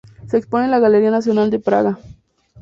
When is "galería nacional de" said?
0.79-1.59